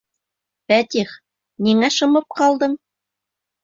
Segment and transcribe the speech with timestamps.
[0.71, 1.13] Фәтих,
[1.69, 2.79] ниңә шымып ҡалдың?